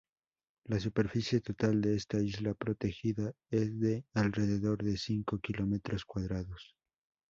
La 0.65 0.79
superficie 0.79 1.41
total 1.41 1.79
de 1.79 1.95
esta 1.95 2.19
isla 2.19 2.55
protegida 2.55 3.33
es 3.51 3.79
de 3.79 4.03
alrededor 4.15 4.81
de 4.83 4.97
cinco 4.97 5.37
kilómetros 5.37 6.05
cuadrados. 6.05 6.75